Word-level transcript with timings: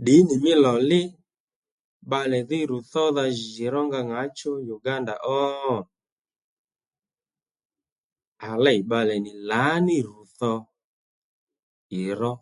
Ddǐnì 0.00 0.34
mí 0.44 0.52
lò 0.64 0.74
lí 0.90 1.00
bbalè 2.06 2.38
dhí 2.48 2.58
rù 2.70 2.78
thódha 2.92 3.24
jì 3.52 3.64
rónga 3.74 4.00
ŋǎchú 4.10 4.50
Uganda 4.76 5.14
ó? 5.40 5.40
À 8.48 8.50
lêy 8.64 8.80
bbalè 8.84 9.14
nì 9.24 9.32
lǎní 9.48 9.96
rù 10.08 10.16
tho 10.38 10.52
ì 12.00 12.00
ró 12.20 12.32